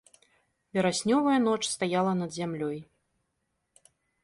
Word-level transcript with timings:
Вераснёвая 0.73 1.35
ноч 1.47 1.61
стаяла 1.75 2.13
над 2.23 2.31
зямлёй. 2.39 2.79